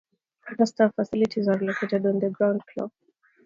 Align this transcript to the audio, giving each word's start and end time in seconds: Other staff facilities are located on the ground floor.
Other 0.49 0.65
staff 0.65 0.95
facilities 0.95 1.47
are 1.47 1.59
located 1.59 2.07
on 2.07 2.17
the 2.17 2.31
ground 2.31 2.63
floor. 2.73 2.89